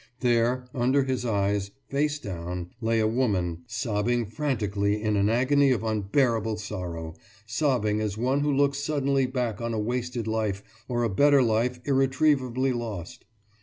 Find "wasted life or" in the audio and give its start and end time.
9.79-11.03